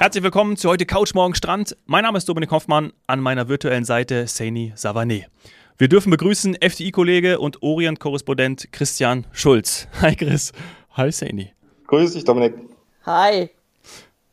[0.00, 1.76] Herzlich willkommen zu heute Couch Morgen Strand.
[1.84, 5.26] Mein Name ist Dominik Hoffmann, an meiner virtuellen Seite Saini Savané.
[5.76, 9.88] Wir dürfen begrüßen FDI-Kollege und Orient-Korrespondent Christian Schulz.
[10.00, 10.52] Hi Chris.
[10.92, 11.52] Hi Saini.
[11.88, 12.54] Grüß dich, Dominik.
[13.04, 13.50] Hi.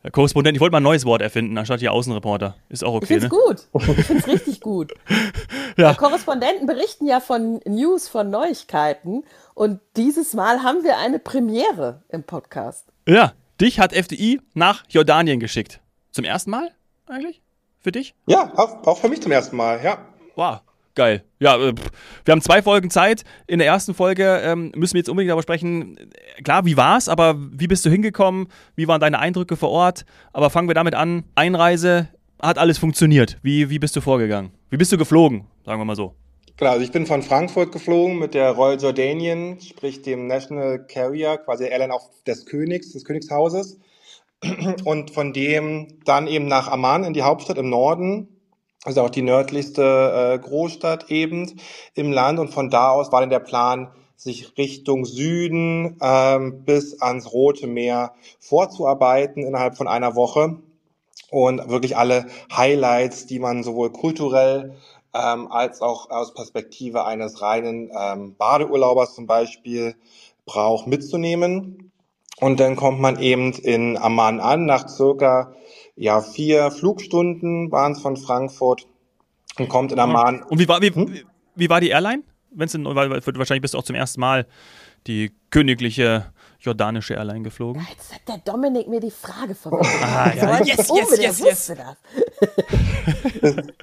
[0.03, 2.55] Herr Korrespondent, ich wollte mal ein neues Wort erfinden, anstatt hier Außenreporter.
[2.69, 3.29] Ist auch okay, ich find's ne?
[3.29, 3.89] gut.
[3.97, 4.93] Ich find's richtig gut.
[5.75, 5.95] ja.
[5.95, 9.25] Korrespondenten berichten ja von News, von Neuigkeiten.
[9.53, 12.85] Und dieses Mal haben wir eine Premiere im Podcast.
[13.05, 15.81] Ja, dich hat FDI nach Jordanien geschickt.
[16.11, 16.71] Zum ersten Mal
[17.05, 17.41] eigentlich?
[17.79, 18.15] Für dich?
[18.27, 19.99] Ja, auch, auch für mich zum ersten Mal, ja.
[20.35, 20.61] Wow.
[20.97, 21.23] Geil.
[21.39, 21.75] Ja, äh,
[22.25, 23.23] wir haben zwei Folgen Zeit.
[23.45, 25.95] In der ersten Folge ähm, müssen wir jetzt unbedingt darüber sprechen.
[26.43, 28.47] Klar, wie war's, aber wie bist du hingekommen?
[28.75, 30.05] Wie waren deine Eindrücke vor Ort?
[30.33, 31.23] Aber fangen wir damit an.
[31.35, 32.09] Einreise,
[32.41, 33.37] hat alles funktioniert.
[33.43, 34.49] Wie, wie bist du vorgegangen?
[34.71, 35.45] Wie bist du geflogen?
[35.65, 36.15] Sagen wir mal so.
[36.57, 41.37] Klar, also ich bin von Frankfurt geflogen mit der Royal Jordanian, sprich dem National Carrier,
[41.37, 43.79] quasi Airline auch des Königs, des Königshauses.
[44.83, 48.37] Und von dem dann eben nach Amman in die Hauptstadt im Norden
[48.87, 51.59] also auch die nördlichste äh, Großstadt eben
[51.93, 52.39] im Land.
[52.39, 57.67] Und von da aus war dann der Plan, sich Richtung Süden ähm, bis ans Rote
[57.67, 60.57] Meer vorzuarbeiten innerhalb von einer Woche
[61.29, 64.75] und wirklich alle Highlights, die man sowohl kulturell
[65.17, 69.95] ähm, als auch aus Perspektive eines reinen ähm, Badeurlaubers zum Beispiel
[70.45, 71.91] braucht, mitzunehmen.
[72.39, 75.53] Und dann kommt man eben in Amman an, nach circa
[75.95, 78.87] ja, vier Flugstunden waren es von Frankfurt
[79.57, 80.43] und kommt in Amman.
[80.43, 81.19] Und wie war, wie, hm?
[81.55, 82.23] wie war die Airline?
[82.51, 84.45] Wenn's in, wahrscheinlich bist du auch zum ersten Mal
[85.07, 87.85] die königliche jordanische Airline geflogen.
[87.89, 89.91] Jetzt hat der Dominik mir die Frage verwendet.
[90.01, 90.63] Ah, ja.
[90.63, 91.73] yes, yes, yes, yes.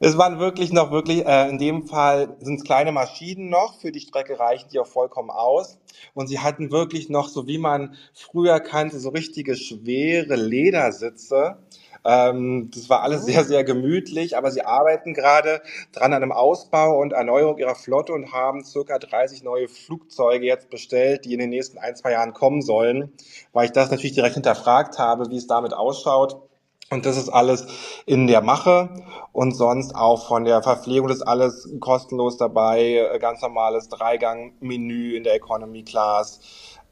[0.00, 3.92] es waren wirklich noch wirklich, äh, in dem Fall sind es kleine Maschinen noch, für
[3.92, 5.78] die Strecke reichen die auch vollkommen aus.
[6.14, 11.58] Und sie hatten wirklich noch, so wie man früher kannte, so richtige schwere Ledersitze
[12.04, 15.62] ähm, das war alles sehr, sehr gemütlich, aber sie arbeiten gerade
[15.92, 20.70] dran an einem Ausbau und Erneuerung ihrer Flotte und haben circa 30 neue Flugzeuge jetzt
[20.70, 23.12] bestellt, die in den nächsten ein, zwei Jahren kommen sollen,
[23.52, 26.49] weil ich das natürlich direkt hinterfragt habe, wie es damit ausschaut.
[26.92, 27.66] Und das ist alles
[28.04, 28.88] in der Mache.
[29.32, 35.34] Und sonst auch von der Verpflegung ist alles kostenlos dabei, ganz normales Dreigang-Menü in der
[35.34, 36.40] Economy Class.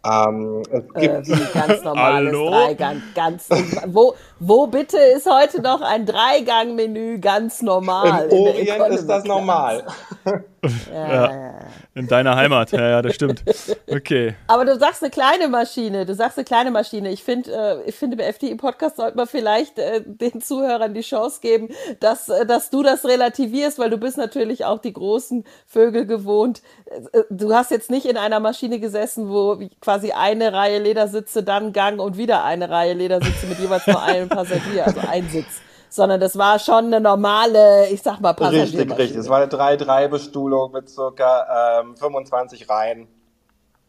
[0.04, 3.48] Ähm, es äh, gibt äh, ganz normales Dreigang, ganz
[3.88, 8.28] wo, wo bitte ist heute noch ein Dreigang-Menü ganz normal?
[8.30, 9.84] Im Orient ist das normal.
[10.92, 11.54] ja, ja,
[11.94, 13.42] in deiner Heimat, ja, ja, das stimmt.
[13.90, 14.34] Okay.
[14.46, 17.10] Aber du sagst eine kleine Maschine, du sagst eine kleine Maschine.
[17.10, 21.40] Ich finde, äh, ich finde, bei FDI-Podcast sollte man vielleicht äh, den Zuhörern die Chance
[21.40, 21.68] geben,
[22.00, 26.62] dass, äh, dass du das relativierst, weil du bist natürlich auch die großen Vögel gewohnt.
[26.86, 31.72] Äh, du hast jetzt nicht in einer Maschine gesessen, wo quasi eine Reihe Ledersitze, dann
[31.72, 36.20] Gang und wieder eine Reihe Ledersitze mit jeweils nur einem Passagier, also ein Sitz sondern
[36.20, 38.82] das war schon eine normale, ich sag mal, Passagiermaschine.
[38.82, 39.16] Richtig, richtig.
[39.16, 43.08] Es war eine 3-3-Bestuhlung mit circa ähm, 25 Reihen.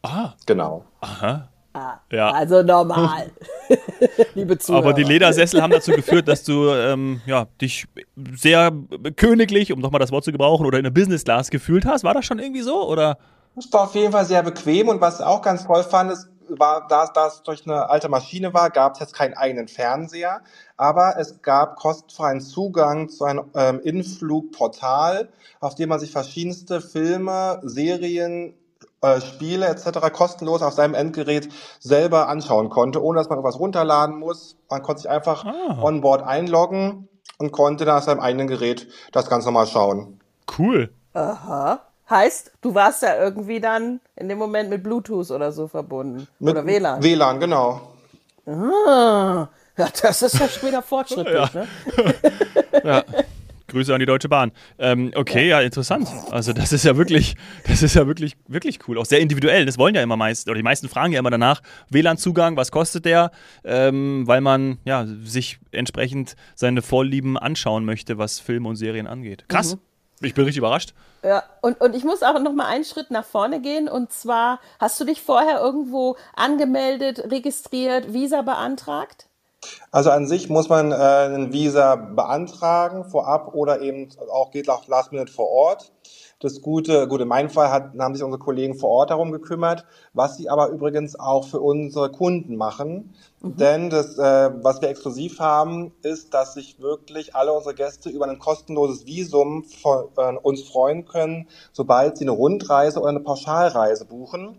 [0.02, 0.32] Ah.
[0.46, 0.84] Genau.
[1.00, 1.48] Aha.
[1.72, 2.32] Ah, ja.
[2.32, 3.30] Also normal,
[4.34, 4.82] liebe Zuhörer.
[4.82, 7.86] Aber die Ledersessel haben dazu geführt, dass du ähm, ja, dich
[8.34, 8.72] sehr
[9.14, 12.02] königlich, um nochmal das Wort zu gebrauchen, oder in der Business Class gefühlt hast.
[12.02, 12.88] War das schon irgendwie so?
[12.88, 13.18] Oder?
[13.56, 16.28] Es war auf jeden Fall sehr bequem und was auch ganz toll fand, ist,
[16.58, 20.40] war, da, da es durch eine alte Maschine war, gab es jetzt keinen eigenen Fernseher,
[20.76, 25.28] aber es gab kostenfreien Zugang zu einem ähm, Influgportal,
[25.60, 28.54] auf dem man sich verschiedenste Filme, Serien,
[29.02, 30.12] äh, Spiele etc.
[30.12, 34.56] kostenlos auf seinem Endgerät selber anschauen konnte, ohne dass man irgendwas runterladen muss.
[34.68, 35.78] Man konnte sich einfach ah.
[35.82, 40.20] on board einloggen und konnte dann auf seinem eigenen Gerät das ganz normal schauen.
[40.58, 40.92] Cool.
[41.14, 41.80] Aha.
[42.10, 46.26] Heißt, du warst ja irgendwie dann in dem Moment mit Bluetooth oder so verbunden.
[46.40, 47.02] Mit oder WLAN.
[47.02, 47.80] WLAN, genau.
[48.46, 51.50] Ah, ja, das ist ja später fortschrittlich, ja.
[51.54, 51.68] ne?
[52.84, 53.04] ja.
[53.68, 54.50] Grüße an die Deutsche Bahn.
[54.78, 55.60] Ähm, okay, ja.
[55.60, 55.66] ja.
[55.66, 56.08] interessant.
[56.32, 57.36] Also das ist ja wirklich,
[57.68, 58.98] das ist ja wirklich, wirklich cool.
[58.98, 59.64] Auch sehr individuell.
[59.64, 63.04] Das wollen ja immer meist, oder die meisten fragen ja immer danach, WLAN-Zugang, was kostet
[63.04, 63.30] der?
[63.62, 69.44] Ähm, weil man ja sich entsprechend seine Vorlieben anschauen möchte, was Filme und Serien angeht.
[69.46, 69.76] Krass.
[69.76, 69.80] Mhm.
[70.22, 70.92] Ich bin richtig überrascht.
[71.22, 73.88] Ja, und, und ich muss auch noch mal einen Schritt nach vorne gehen.
[73.88, 79.26] Und zwar, hast du dich vorher irgendwo angemeldet, registriert, Visa beantragt?
[79.90, 84.86] Also an sich muss man äh, ein Visa beantragen vorab oder eben auch geht auch
[84.88, 85.92] Last Minute vor Ort.
[86.38, 89.84] Das Gute, gut, in meinem Fall hat, haben sich unsere Kollegen vor Ort darum gekümmert,
[90.14, 93.14] was sie aber übrigens auch für unsere Kunden machen.
[93.40, 93.56] Mhm.
[93.56, 98.26] Denn das, äh, was wir exklusiv haben, ist, dass sich wirklich alle unsere Gäste über
[98.26, 104.04] ein kostenloses Visum von, äh, uns freuen können, sobald sie eine Rundreise oder eine Pauschalreise
[104.04, 104.58] buchen.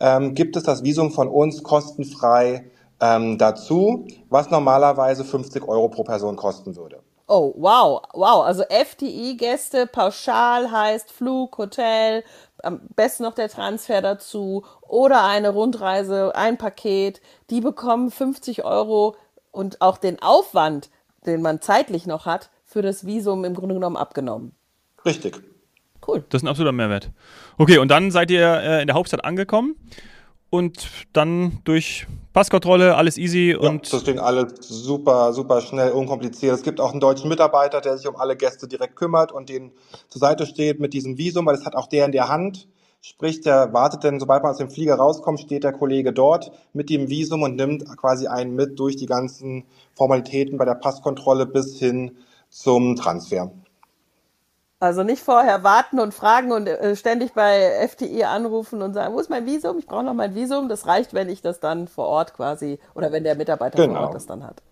[0.00, 2.70] Ähm, gibt es das Visum von uns kostenfrei
[3.00, 7.00] ähm, dazu, was normalerweise 50 Euro pro Person kosten würde.
[7.32, 8.44] Oh, wow, wow.
[8.44, 12.24] Also FDI-Gäste pauschal heißt Flug, Hotel,
[12.60, 17.20] am besten noch der Transfer dazu oder eine Rundreise, ein Paket.
[17.50, 19.14] Die bekommen 50 Euro
[19.52, 20.90] und auch den Aufwand,
[21.24, 24.56] den man zeitlich noch hat, für das Visum im Grunde genommen abgenommen.
[25.04, 25.40] Richtig.
[26.04, 26.24] Cool.
[26.30, 27.10] Das ist ein absoluter Mehrwert.
[27.58, 29.76] Okay, und dann seid ihr äh, in der Hauptstadt angekommen
[30.50, 33.88] und dann durch Passkontrolle, alles easy und.
[33.88, 36.54] Ja, das ging alles super, super schnell, unkompliziert.
[36.54, 39.72] Es gibt auch einen deutschen Mitarbeiter, der sich um alle Gäste direkt kümmert und denen
[40.08, 42.68] zur Seite steht mit diesem Visum, weil das hat auch der in der Hand.
[43.02, 46.90] Sprich, der wartet dann, sobald man aus dem Flieger rauskommt, steht der Kollege dort mit
[46.90, 51.78] dem Visum und nimmt quasi einen mit durch die ganzen Formalitäten bei der Passkontrolle bis
[51.78, 52.16] hin
[52.50, 53.50] zum Transfer.
[54.80, 59.20] Also nicht vorher warten und fragen und äh, ständig bei FTI anrufen und sagen, wo
[59.20, 59.78] ist mein Visum?
[59.78, 60.70] Ich brauche noch mein Visum.
[60.70, 63.98] Das reicht, wenn ich das dann vor Ort quasi oder wenn der Mitarbeiter genau.
[63.98, 64.62] vor Ort das dann hat.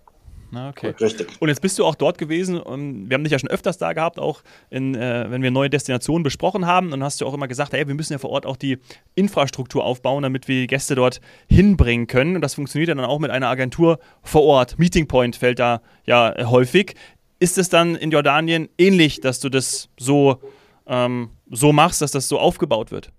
[0.50, 0.94] Na, okay.
[0.98, 1.28] Richtig.
[1.40, 3.92] Und jetzt bist du auch dort gewesen und wir haben dich ja schon öfters da
[3.92, 4.40] gehabt, auch
[4.70, 6.94] in, äh, wenn wir neue Destinationen besprochen haben.
[6.94, 8.78] Und hast du auch immer gesagt, hey, wir müssen ja vor Ort auch die
[9.14, 12.34] Infrastruktur aufbauen, damit wir die Gäste dort hinbringen können.
[12.34, 14.78] Und das funktioniert ja dann auch mit einer Agentur vor Ort.
[14.78, 16.94] Meeting Point fällt da ja häufig.
[17.40, 20.38] Ist es dann in Jordanien ähnlich, dass du das so,
[20.86, 23.12] ähm, so machst, dass das so aufgebaut wird?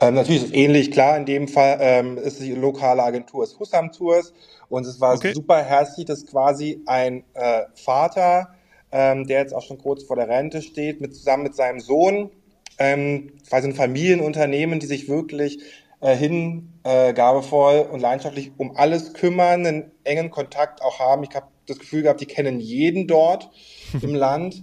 [0.00, 3.58] Ähm, natürlich ist es ähnlich, klar, in dem Fall ähm, ist die lokale Agentur ist
[3.58, 4.32] Hussam Tours
[4.68, 5.34] und es war okay.
[5.34, 8.54] super herzlich, dass quasi ein äh, Vater,
[8.90, 12.30] ähm, der jetzt auch schon kurz vor der Rente steht, mit, zusammen mit seinem Sohn,
[12.78, 15.58] ähm, quasi ein Familienunternehmen, die sich wirklich
[16.00, 21.22] äh, hingabevoll äh, und leidenschaftlich um alles kümmern, einen engen Kontakt auch haben.
[21.24, 23.50] Ich habe das Gefühl gehabt, die kennen jeden dort
[24.02, 24.62] im Land.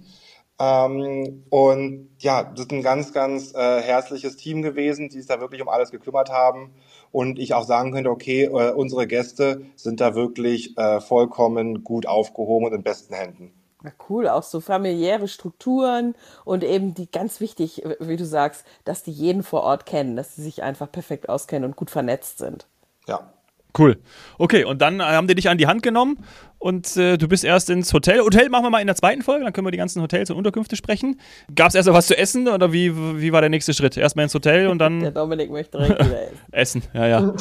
[0.59, 5.39] Ähm, und ja, das ist ein ganz, ganz äh, herzliches Team gewesen, die sich da
[5.39, 6.73] wirklich um alles gekümmert haben.
[7.11, 12.07] Und ich auch sagen könnte, okay, äh, unsere Gäste sind da wirklich äh, vollkommen gut
[12.07, 13.53] aufgehoben und in besten Händen.
[13.83, 19.03] Na cool, auch so familiäre Strukturen und eben die ganz wichtig, wie du sagst, dass
[19.03, 22.65] die jeden vor Ort kennen, dass sie sich einfach perfekt auskennen und gut vernetzt sind.
[23.07, 23.31] Ja,
[23.77, 23.97] Cool.
[24.37, 26.23] Okay, und dann äh, haben die dich an die Hand genommen
[26.57, 28.21] und äh, du bist erst ins Hotel.
[28.21, 30.37] Hotel machen wir mal in der zweiten Folge, dann können wir die ganzen Hotels und
[30.37, 31.19] Unterkünfte sprechen.
[31.53, 33.95] Gab es erst noch was zu essen oder wie, wie war der nächste Schritt?
[33.97, 34.99] Erstmal ins Hotel und dann.
[35.07, 36.21] Der Dominik möchte direkt wieder
[36.51, 36.81] essen.
[36.81, 37.33] essen, ja, ja.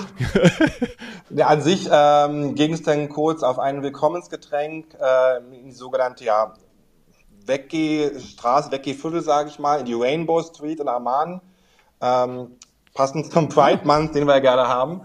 [1.30, 6.24] ja an sich ähm, ging es dann kurz auf ein Willkommensgetränk äh, in die sogenannte,
[6.24, 6.52] ja,
[7.46, 11.40] Weggeh-Straße, Weggeh-Viertel, sage ich mal, in die Rainbow Street in Amman.
[12.02, 12.56] Ähm,
[12.92, 15.00] passend zum Pride Month, den wir ja gerne haben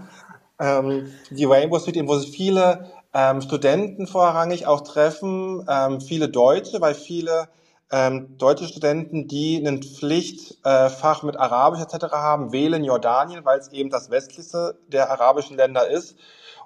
[0.62, 6.80] ähm, die Rainbow Street, wo sich viele ähm, Studenten vorrangig auch treffen, ähm, viele Deutsche,
[6.80, 7.50] weil viele
[7.92, 12.14] ähm, deutsche Studenten, die ein Pflichtfach äh, mit Arabisch etc.
[12.14, 16.16] haben, wählen Jordanien, weil es eben das westlichste der arabischen Länder ist,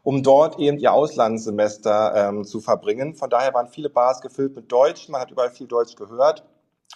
[0.03, 3.15] um dort eben ihr Auslandssemester ähm, zu verbringen.
[3.15, 6.43] Von daher waren viele Bars gefüllt mit Deutschen, man hat überall viel Deutsch gehört.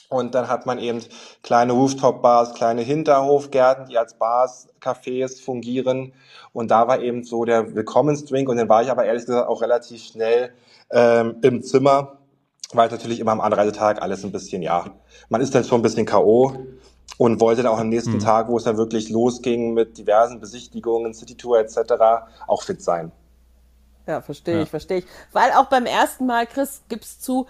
[0.10, 1.02] Und dann hat man eben
[1.44, 6.14] kleine Rooftop-Bars, kleine Hinterhofgärten, die als Bars, Cafés fungieren.
[6.52, 8.50] Und da war eben so der Willkommensdrink.
[8.50, 10.52] Und dann war ich aber ehrlich gesagt auch relativ schnell
[10.92, 12.18] ähm, im Zimmer,
[12.74, 14.86] weil natürlich immer am Anreisetag alles ein bisschen, ja,
[15.30, 16.54] man ist dann schon ein bisschen K.O.
[17.18, 18.20] und wollte dann auch am nächsten mhm.
[18.20, 21.78] Tag, wo es dann wirklich losging mit diversen Besichtigungen, Citytour etc.,
[22.48, 23.12] auch fit sein.
[24.08, 24.62] Ja, verstehe ja.
[24.64, 25.06] ich, verstehe ich.
[25.34, 27.46] Weil auch beim ersten Mal, Chris, gibst zu,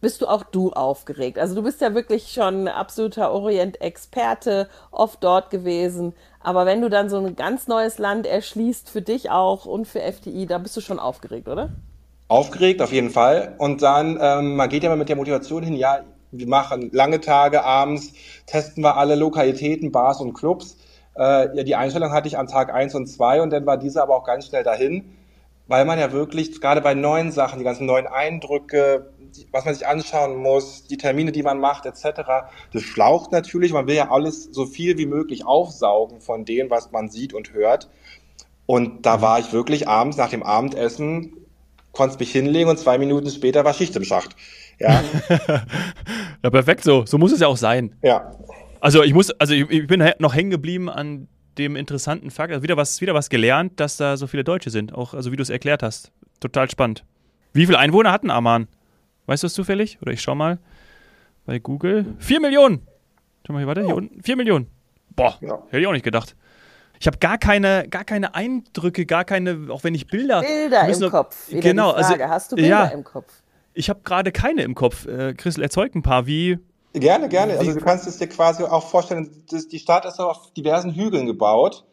[0.00, 1.38] bist du auch du aufgeregt.
[1.38, 6.14] Also du bist ja wirklich schon absoluter Orient-Experte, oft dort gewesen.
[6.42, 10.00] Aber wenn du dann so ein ganz neues Land erschließt, für dich auch und für
[10.00, 11.70] FDI, da bist du schon aufgeregt, oder?
[12.28, 13.54] Aufgeregt, auf jeden Fall.
[13.58, 16.00] Und dann, ähm, man geht ja mal mit der Motivation hin, ja,
[16.32, 18.12] wir machen lange Tage abends,
[18.46, 20.76] testen wir alle Lokalitäten, Bars und Clubs.
[21.16, 24.00] Äh, ja, die Einstellung hatte ich an Tag eins und zwei und dann war diese
[24.02, 25.16] aber auch ganz schnell dahin,
[25.66, 29.10] weil man ja wirklich, gerade bei neuen Sachen, die ganzen neuen Eindrücke,
[29.52, 32.22] was man sich anschauen muss, die Termine, die man macht, etc.
[32.72, 33.72] Das schlaucht natürlich.
[33.72, 37.52] Man will ja alles so viel wie möglich aufsaugen von dem, was man sieht und
[37.52, 37.88] hört.
[38.66, 41.36] Und da war ich wirklich abends nach dem Abendessen,
[41.92, 44.36] konnte mich hinlegen und zwei Minuten später war Schicht im Schacht.
[44.78, 45.02] Ja,
[46.42, 47.04] ja perfekt so.
[47.04, 47.96] So muss es ja auch sein.
[48.02, 48.32] Ja.
[48.80, 52.62] Also ich muss, also ich, ich bin noch hängen geblieben an dem interessanten Fakt, also
[52.62, 54.94] wieder was, wieder was gelernt, dass da so viele Deutsche sind.
[54.94, 56.12] Auch, also wie du es erklärt hast.
[56.40, 57.04] Total spannend.
[57.52, 58.68] Wie viele Einwohner hatten Amman?
[59.30, 59.96] Weißt du es zufällig?
[60.02, 60.58] Oder ich schau mal
[61.46, 62.16] bei Google.
[62.18, 62.84] Vier Millionen!
[63.46, 63.98] Schau mal hier, warte, hier oh.
[63.98, 64.20] unten.
[64.24, 64.66] Vier Millionen.
[65.14, 65.62] Boah, ja.
[65.68, 66.34] hätte ich auch nicht gedacht.
[66.98, 70.40] Ich habe gar keine, gar keine Eindrücke, gar keine, auch wenn ich Bilder.
[70.40, 71.48] Bilder im noch, Kopf.
[71.48, 72.18] Wieder genau, also.
[72.18, 73.32] Hast du Bilder ja, im Kopf?
[73.72, 75.06] Ich habe gerade keine im Kopf.
[75.06, 76.26] Äh, Christel, erzeug ein paar.
[76.26, 76.58] Wie.
[76.92, 77.56] Gerne, gerne.
[77.56, 81.84] Also du kannst es dir quasi auch vorstellen, die Stadt ist auf diversen Hügeln gebaut.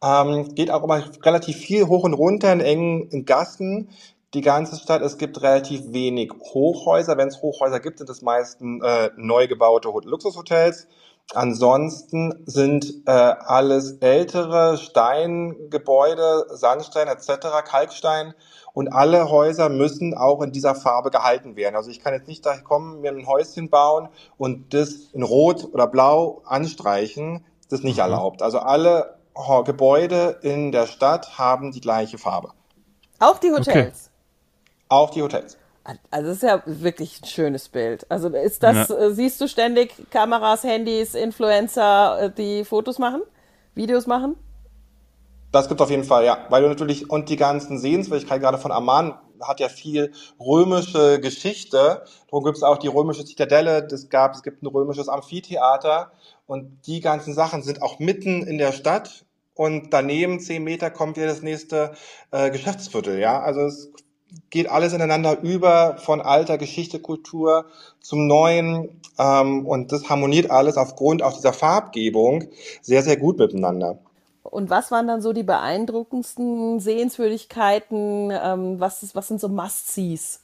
[0.00, 3.88] Ähm, geht auch immer relativ viel hoch und runter in engen Gassen.
[4.34, 7.16] Die ganze Stadt, es gibt relativ wenig Hochhäuser.
[7.16, 10.88] Wenn es Hochhäuser gibt, sind es meistens äh, neu gebaute Luxushotels.
[11.32, 18.34] Ansonsten sind äh, alles ältere Steingebäude, Sandstein etc., Kalkstein
[18.72, 21.76] und alle Häuser müssen auch in dieser Farbe gehalten werden.
[21.76, 25.64] Also ich kann jetzt nicht da kommen, mir ein Häuschen bauen und das in Rot
[25.72, 27.44] oder Blau anstreichen.
[27.70, 28.02] Das ist nicht mhm.
[28.02, 28.42] erlaubt.
[28.42, 29.16] Also alle
[29.64, 32.50] Gebäude in der Stadt haben die gleiche Farbe.
[33.18, 33.68] Auch die Hotels?
[33.68, 34.13] Okay.
[34.94, 35.58] Auch die Hotels.
[36.10, 38.06] Also das ist ja wirklich ein schönes Bild.
[38.10, 38.96] Also ist das, ja.
[38.96, 43.22] äh, siehst du ständig Kameras, Handys, Influencer, äh, die Fotos machen,
[43.74, 44.36] Videos machen?
[45.52, 46.46] Das gibt auf jeden Fall, ja.
[46.48, 52.04] Weil du natürlich, und die ganzen Sehenswürdigkeiten, gerade von Amman, hat ja viel römische Geschichte.
[52.30, 56.12] Darum gibt es auch die römische Zitadelle, das gab, es gibt ein römisches Amphitheater
[56.46, 61.16] und die ganzen Sachen sind auch mitten in der Stadt und daneben zehn Meter kommt
[61.16, 61.94] wieder das nächste
[62.30, 63.40] äh, Geschäftsviertel, ja.
[63.40, 63.92] Also es
[64.50, 67.66] geht alles ineinander über von alter Geschichte, Kultur
[68.00, 72.44] zum Neuen ähm, und das harmoniert alles aufgrund auch dieser Farbgebung
[72.82, 73.98] sehr, sehr gut miteinander.
[74.42, 78.30] Und was waren dann so die beeindruckendsten Sehenswürdigkeiten?
[78.30, 80.43] Ähm, was, was sind so Must-Sees?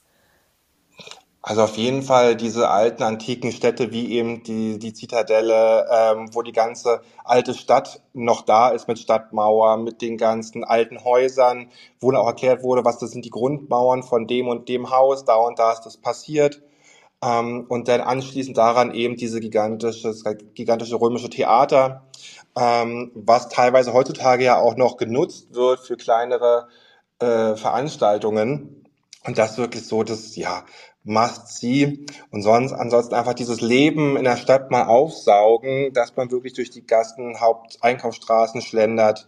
[1.43, 6.43] Also auf jeden Fall diese alten antiken Städte wie eben die, die Zitadelle, ähm, wo
[6.43, 12.11] die ganze alte Stadt noch da ist mit Stadtmauer, mit den ganzen alten Häusern, wo
[12.11, 15.35] dann auch erklärt wurde, was das sind die Grundmauern von dem und dem Haus, da
[15.35, 16.61] und da ist das passiert.
[17.23, 20.13] Ähm, und dann anschließend daran eben diese gigantische,
[20.53, 22.03] gigantische römische Theater,
[22.55, 26.67] ähm, was teilweise heutzutage ja auch noch genutzt wird für kleinere
[27.19, 28.77] äh, Veranstaltungen.
[29.23, 30.65] Und das wirklich so das, ja,
[31.03, 32.05] Must-See.
[32.29, 36.69] Und sonst, ansonsten einfach dieses Leben in der Stadt mal aufsaugen, dass man wirklich durch
[36.69, 39.27] die Gassen, Haupteinkaufsstraßen schlendert,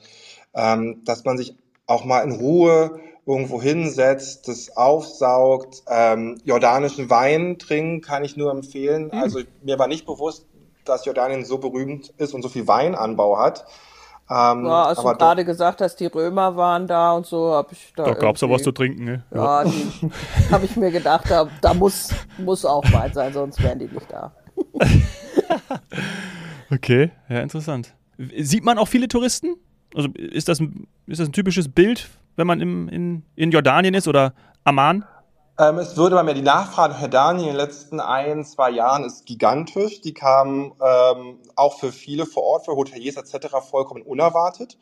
[0.53, 1.55] ähm, dass man sich
[1.87, 5.83] auch mal in Ruhe irgendwo hinsetzt, das aufsaugt.
[5.87, 9.05] Ähm, jordanischen Wein trinken kann ich nur empfehlen.
[9.05, 9.19] Mhm.
[9.19, 10.45] Also mir war nicht bewusst,
[10.85, 13.65] dass Jordanien so berühmt ist und so viel Weinanbau hat.
[14.33, 17.93] Ähm, ja, als du gerade gesagt hast, die Römer waren da und so, habe ich
[17.95, 18.05] da.
[18.05, 19.23] Da gab es ja was zu trinken, ne?
[19.31, 19.71] Ja, ja.
[20.51, 22.09] habe ich mir gedacht, da, da muss,
[22.39, 24.31] muss auch Wein sein, sonst wären die nicht da.
[26.71, 27.93] okay, ja, interessant.
[28.17, 29.55] Sieht man auch viele Touristen?
[29.93, 33.93] Also ist das ein, ist das ein typisches Bild, wenn man im, in, in Jordanien
[33.93, 35.05] ist oder Amman?
[35.59, 39.03] Ähm, es würde bei mir die Nachfrage nach Jordanien in den letzten ein, zwei Jahren
[39.03, 40.01] ist gigantisch.
[40.01, 43.57] Die kam ähm, auch für viele vor Ort, für Hoteliers etc.
[43.69, 44.77] vollkommen unerwartet.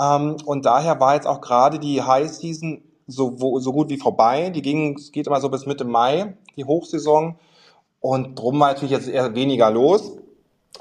[0.00, 3.96] Ähm, und daher war jetzt auch gerade die High Season so, wo, so gut wie
[3.96, 4.50] vorbei.
[4.50, 7.38] Die ging, es geht immer so bis Mitte Mai, die Hochsaison.
[8.00, 10.18] Und drum war natürlich jetzt eher weniger los.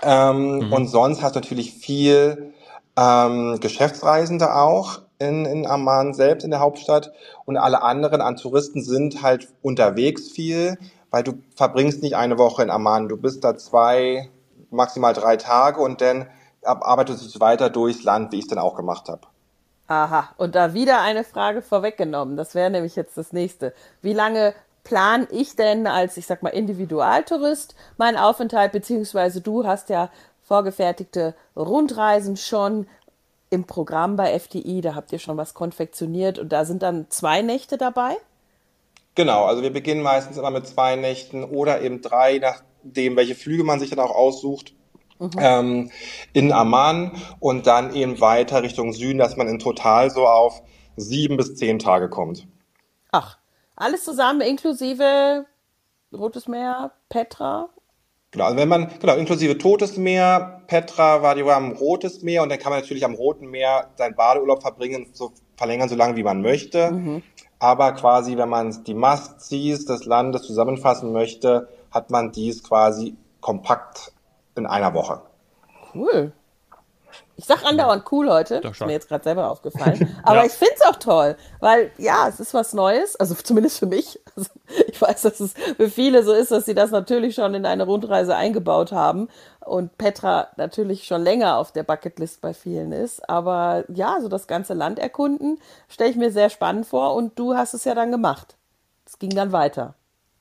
[0.02, 0.74] Ähm, mhm.
[0.74, 2.54] Und sonst hast du natürlich viel
[2.98, 7.12] ähm, Geschäftsreisende auch in, in Amman selbst, in der Hauptstadt.
[7.46, 10.78] Und alle anderen an Touristen sind halt unterwegs viel,
[11.12, 13.08] weil du verbringst nicht eine Woche in Amman.
[13.08, 14.30] Du bist da zwei,
[14.70, 16.28] maximal drei Tage und dann
[16.64, 19.22] arbeitest du weiter durchs Land, wie ich es dann auch gemacht habe.
[19.88, 22.38] Aha, und da wieder eine Frage vorweggenommen.
[22.38, 23.74] Das wäre nämlich jetzt das nächste.
[24.02, 29.90] Wie lange plan ich denn als, ich sag mal, Individualtourist meinen Aufenthalt, beziehungsweise du hast
[29.90, 30.10] ja
[30.42, 32.88] vorgefertigte Rundreisen schon
[33.50, 37.42] im Programm bei FDI, da habt ihr schon was konfektioniert und da sind dann zwei
[37.42, 38.18] Nächte dabei?
[39.16, 43.64] Genau, also wir beginnen meistens immer mit zwei Nächten oder eben drei, nachdem welche Flüge
[43.64, 44.74] man sich dann auch aussucht.
[45.20, 45.32] Mhm.
[45.40, 45.92] Ähm,
[46.34, 50.62] in Amman und dann eben weiter Richtung Süden, dass man in total so auf
[50.98, 52.46] sieben bis zehn Tage kommt.
[53.12, 53.38] Ach,
[53.78, 55.46] alles zusammen inklusive
[56.12, 57.70] Rotes Meer, Petra
[58.36, 62.50] Genau, also wenn man, genau, inklusive Totes Meer, Petra war die am Rotes Meer und
[62.50, 66.24] dann kann man natürlich am Roten Meer seinen Badeurlaub verbringen, so verlängern, so lange wie
[66.24, 66.92] man möchte.
[66.92, 67.24] Mhm.
[67.60, 74.12] Aber quasi, wenn man die Must-Sees des Landes zusammenfassen möchte, hat man dies quasi kompakt
[74.58, 75.22] in einer Woche.
[75.94, 76.34] Cool.
[77.38, 80.16] Ich sag andauernd cool heute, das ist mir jetzt gerade selber aufgefallen.
[80.24, 80.46] Aber ja.
[80.46, 84.20] ich finde es auch toll, weil ja, es ist was Neues, also zumindest für mich.
[84.38, 84.50] Also,
[84.88, 87.86] ich weiß, dass es für viele so ist, dass sie das natürlich schon in eine
[87.86, 89.30] Rundreise eingebaut haben
[89.62, 93.30] und Petra natürlich schon länger auf der Bucketlist bei vielen ist.
[93.30, 97.56] Aber ja, so das ganze Land erkunden, stelle ich mir sehr spannend vor und du
[97.56, 98.58] hast es ja dann gemacht.
[99.06, 99.96] Es ging dann weiter.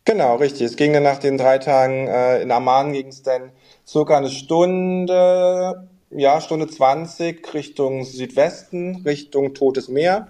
[0.04, 0.62] Genau, richtig.
[0.62, 3.52] Es ging dann nach den drei Tagen äh, in Amman ging es dann
[3.86, 10.28] circa eine Stunde ja, Stunde 20 Richtung Südwesten, Richtung Totes Meer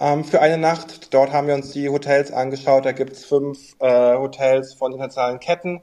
[0.00, 1.12] ähm, für eine Nacht.
[1.14, 2.84] Dort haben wir uns die Hotels angeschaut.
[2.84, 5.80] Da gibt es fünf äh, Hotels von internationalen Ketten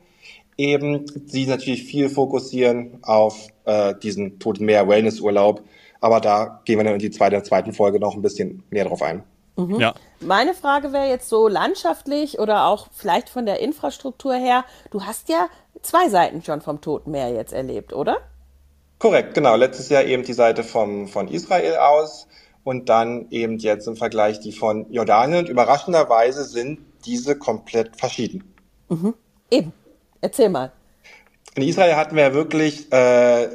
[0.62, 5.62] eben sie natürlich viel fokussieren auf äh, diesen Toten Meer Wellnessurlaub.
[6.00, 9.02] Aber da gehen wir dann in die zweite, zweiten Folge noch ein bisschen näher drauf
[9.02, 9.24] ein.
[9.56, 9.80] Mhm.
[9.80, 9.94] Ja.
[10.20, 14.66] Meine Frage wäre jetzt so landschaftlich oder auch vielleicht von der Infrastruktur her.
[14.92, 15.48] Du hast ja
[15.82, 18.18] zwei Seiten schon vom Toten Meer jetzt erlebt, oder?
[19.02, 19.56] Korrekt, genau.
[19.56, 22.28] Letztes Jahr eben die Seite vom, von Israel aus
[22.64, 25.40] und dann eben jetzt im Vergleich die von Jordanien.
[25.40, 28.54] Und überraschenderweise sind diese komplett verschieden.
[28.90, 29.16] Mhm.
[29.50, 29.74] Eben.
[30.22, 30.72] Erzähl mal.
[31.56, 33.48] In Israel hatten wir ja wirklich äh,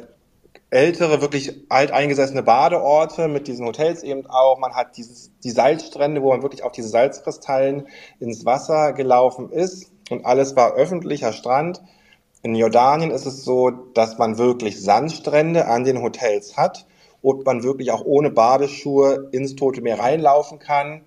[0.69, 4.59] ältere, wirklich alteingesessene Badeorte mit diesen Hotels eben auch.
[4.59, 7.87] Man hat dieses, die Salzstrände, wo man wirklich auf diese Salzkristallen
[8.19, 11.81] ins Wasser gelaufen ist und alles war öffentlicher Strand.
[12.43, 16.85] In Jordanien ist es so, dass man wirklich Sandstrände an den Hotels hat
[17.21, 21.01] und man wirklich auch ohne Badeschuhe ins Tote Meer reinlaufen kann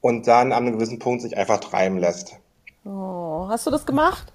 [0.00, 2.36] und dann an einem gewissen Punkt sich einfach treiben lässt.
[2.84, 4.32] Oh, hast du das gemacht?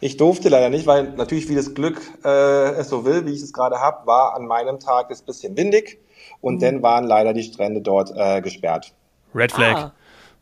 [0.00, 3.42] Ich durfte leider nicht, weil natürlich wie das Glück äh, es so will, wie ich
[3.42, 5.98] es gerade habe, war an meinem Tag es bisschen windig
[6.40, 6.60] und mhm.
[6.60, 8.92] dann waren leider die Strände dort äh, gesperrt.
[9.34, 9.76] Red Flag.
[9.76, 9.92] Ah.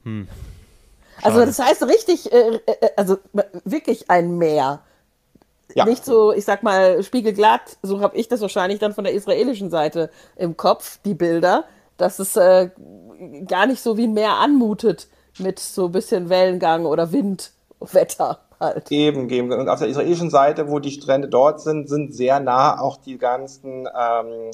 [0.04, 0.28] Hm.
[1.22, 3.18] Also das heißt richtig, äh, äh, also
[3.64, 4.80] wirklich ein Meer.
[5.74, 5.86] Ja.
[5.86, 9.70] Nicht so, ich sag mal, spiegelglatt, so habe ich das wahrscheinlich dann von der israelischen
[9.70, 11.64] Seite im Kopf, die Bilder,
[11.96, 12.70] dass es äh,
[13.48, 18.90] gar nicht so wie ein Meer anmutet mit so ein bisschen Wellengang oder Windwetter halt.
[18.92, 19.52] Eben, eben.
[19.52, 23.18] Und auf der israelischen Seite, wo die Strände dort sind, sind sehr nah auch die
[23.18, 24.50] ganzen ähm,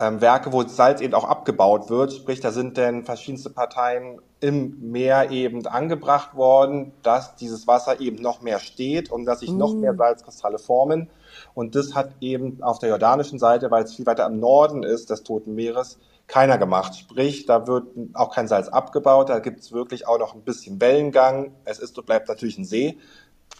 [0.00, 2.12] ähm, Werke, wo Salz eben auch abgebaut wird.
[2.12, 8.20] Sprich, da sind denn verschiedenste Parteien im Meer eben angebracht worden, dass dieses Wasser eben
[8.20, 9.56] noch mehr steht und dass sich mm.
[9.56, 11.08] noch mehr Salzkristalle formen.
[11.54, 15.10] Und das hat eben auf der jordanischen Seite, weil es viel weiter im Norden ist
[15.10, 16.96] des Toten Meeres, keiner gemacht.
[16.96, 20.80] Sprich, da wird auch kein Salz abgebaut, da gibt es wirklich auch noch ein bisschen
[20.80, 21.52] Wellengang.
[21.64, 22.98] Es ist und bleibt natürlich ein See,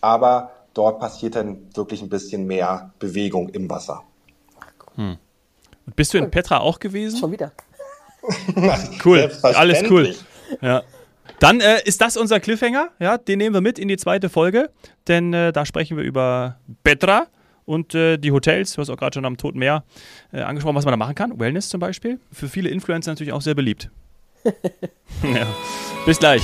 [0.00, 4.02] aber dort passiert dann wirklich ein bisschen mehr Bewegung im Wasser.
[4.96, 5.18] Hm.
[5.86, 7.18] Und bist du in Petra auch gewesen?
[7.18, 7.52] Schon wieder.
[9.04, 10.14] cool, alles cool.
[10.60, 10.82] Ja.
[11.40, 14.70] Dann äh, ist das unser Cliffhanger, ja, den nehmen wir mit in die zweite Folge,
[15.08, 17.26] denn äh, da sprechen wir über Petra
[17.64, 19.84] und äh, die Hotels, du hast auch gerade schon am Toten Meer
[20.32, 21.38] äh, angesprochen, was man da machen kann.
[21.38, 22.20] Wellness zum Beispiel.
[22.30, 23.90] Für viele Influencer natürlich auch sehr beliebt.
[25.22, 25.46] ja.
[26.04, 26.42] Bis gleich.